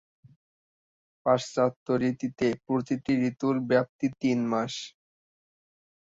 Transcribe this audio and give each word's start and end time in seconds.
পাশ্চাত্য 1.25 1.85
রীতিতে 2.01 2.47
প্রতিটি 2.65 3.13
ঋতুর 3.29 3.55
ব্যাপ্তি 3.69 4.07
তিন 4.21 4.39
মাস। 4.51 4.73